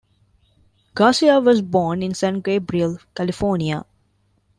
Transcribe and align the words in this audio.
Garcia 0.95 1.37
was 1.39 1.61
born 1.61 2.01
in 2.01 2.15
San 2.15 2.39
Gabriel, 2.39 2.97
California. 3.13 3.85